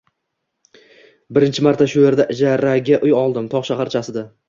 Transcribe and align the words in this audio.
Birinchi 1.39 1.67
marta 1.69 1.89
shu 1.93 2.07
erda 2.09 2.29
ijaraga 2.39 3.03
uy 3.11 3.17
oldim, 3.23 3.55
tog` 3.57 3.73
shaharchasida 3.73 4.31